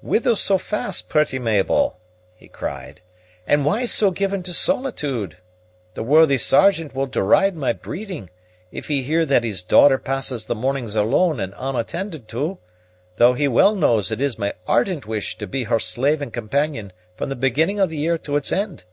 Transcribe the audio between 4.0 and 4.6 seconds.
given to